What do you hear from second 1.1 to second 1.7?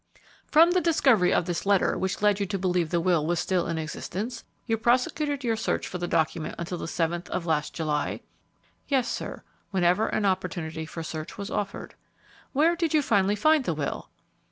of this